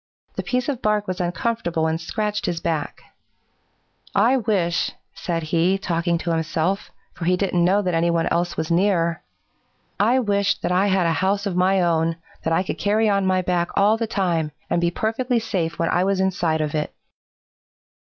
[0.35, 3.03] The piece of bark was uncomfortable and scratched his back,
[4.15, 8.57] 'I wish,' said he, talking to himself, for he didn't know that any one else
[8.57, 9.21] was near,
[9.99, 13.27] 'I wish that I had a house of my own that I could carry on
[13.27, 16.91] my back all the time and be perfectly safe when I was inside of it.'